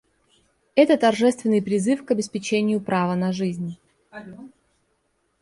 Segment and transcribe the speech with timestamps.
[0.73, 3.77] Это торжественный призыв к обеспечению права на жизнь.